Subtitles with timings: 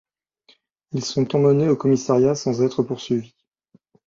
[0.93, 3.35] Ils sont emmenés au commissariat sans être poursuivis.